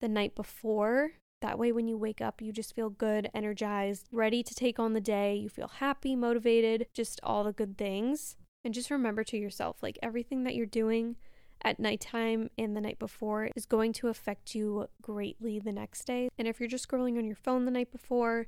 the 0.00 0.08
night 0.08 0.34
before 0.34 1.12
that 1.42 1.58
way, 1.58 1.70
when 1.70 1.86
you 1.86 1.98
wake 1.98 2.20
up, 2.20 2.40
you 2.40 2.52
just 2.52 2.74
feel 2.74 2.90
good, 2.90 3.30
energized, 3.34 4.08
ready 4.10 4.42
to 4.42 4.54
take 4.54 4.78
on 4.78 4.94
the 4.94 5.00
day. 5.00 5.34
You 5.34 5.48
feel 5.48 5.68
happy, 5.68 6.16
motivated, 6.16 6.86
just 6.94 7.20
all 7.22 7.44
the 7.44 7.52
good 7.52 7.76
things. 7.76 8.36
And 8.64 8.72
just 8.72 8.90
remember 8.90 9.22
to 9.24 9.36
yourself 9.36 9.82
like 9.82 9.98
everything 10.02 10.44
that 10.44 10.54
you're 10.54 10.66
doing 10.66 11.16
at 11.62 11.78
nighttime 11.78 12.50
and 12.58 12.76
the 12.76 12.80
night 12.80 12.98
before 12.98 13.50
is 13.54 13.66
going 13.66 13.92
to 13.94 14.08
affect 14.08 14.54
you 14.54 14.88
greatly 15.02 15.58
the 15.58 15.72
next 15.72 16.04
day. 16.04 16.28
And 16.38 16.48
if 16.48 16.58
you're 16.58 16.68
just 16.68 16.88
scrolling 16.88 17.18
on 17.18 17.26
your 17.26 17.36
phone 17.36 17.64
the 17.64 17.70
night 17.70 17.92
before, 17.92 18.46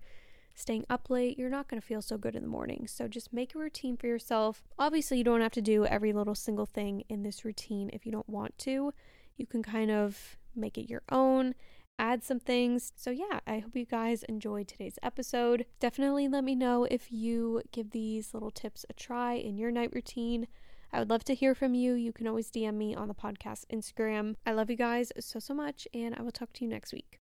staying 0.58 0.84
up 0.90 1.10
late, 1.10 1.38
you're 1.38 1.50
not 1.50 1.68
going 1.68 1.80
to 1.80 1.86
feel 1.86 2.02
so 2.02 2.18
good 2.18 2.34
in 2.34 2.42
the 2.42 2.48
morning. 2.48 2.86
So 2.86 3.08
just 3.08 3.32
make 3.32 3.54
a 3.54 3.58
routine 3.58 3.96
for 3.96 4.06
yourself. 4.06 4.64
Obviously, 4.78 5.18
you 5.18 5.24
don't 5.24 5.40
have 5.40 5.52
to 5.52 5.62
do 5.62 5.84
every 5.86 6.12
little 6.12 6.34
single 6.34 6.66
thing 6.66 7.04
in 7.08 7.22
this 7.22 7.44
routine 7.44 7.90
if 7.92 8.04
you 8.04 8.12
don't 8.12 8.28
want 8.28 8.56
to. 8.58 8.92
You 9.36 9.46
can 9.46 9.62
kind 9.62 9.90
of 9.90 10.36
make 10.54 10.76
it 10.76 10.90
your 10.90 11.02
own 11.10 11.54
add 11.98 12.22
some 12.22 12.40
things. 12.40 12.92
So, 12.96 13.10
yeah, 13.10 13.40
I 13.46 13.58
hope 13.58 13.76
you 13.76 13.84
guys 13.84 14.22
enjoyed 14.24 14.68
today's 14.68 14.98
episode. 15.02 15.66
Definitely 15.80 16.28
let 16.28 16.44
me 16.44 16.54
know 16.54 16.84
if 16.84 17.10
you 17.10 17.62
give 17.72 17.90
these 17.90 18.32
little 18.32 18.50
tips 18.50 18.86
a 18.88 18.92
try 18.92 19.34
in 19.34 19.56
your 19.56 19.70
night 19.70 19.92
routine. 19.92 20.46
I 20.92 21.00
would 21.00 21.10
love 21.10 21.24
to 21.24 21.34
hear 21.34 21.54
from 21.54 21.74
you. 21.74 21.94
You 21.94 22.12
can 22.12 22.26
always 22.26 22.50
DM 22.50 22.74
me 22.74 22.94
on 22.94 23.08
the 23.08 23.14
podcast 23.14 23.66
Instagram. 23.72 24.36
I 24.46 24.52
love 24.52 24.70
you 24.70 24.76
guys 24.76 25.12
so, 25.20 25.38
so 25.38 25.52
much, 25.52 25.86
and 25.92 26.14
I 26.14 26.22
will 26.22 26.32
talk 26.32 26.52
to 26.54 26.64
you 26.64 26.70
next 26.70 26.92
week. 26.92 27.17